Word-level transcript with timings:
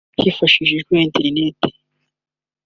Hifashishijwe 0.21 0.93
internet 1.07 1.59